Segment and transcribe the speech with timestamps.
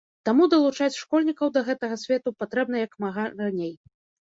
[0.27, 3.73] Таму далучаць школьнікаў да гэтага свету патрэбна як мага раней.